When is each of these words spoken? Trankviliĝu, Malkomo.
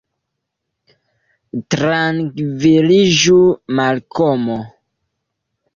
Trankviliĝu, 1.75 3.39
Malkomo. 3.81 4.61